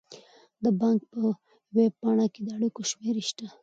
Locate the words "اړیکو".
2.57-2.81